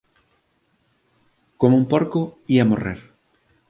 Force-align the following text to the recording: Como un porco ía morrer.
Como 1.59 1.75
un 1.81 1.85
porco 1.91 2.21
ía 2.55 2.69
morrer. 2.71 2.99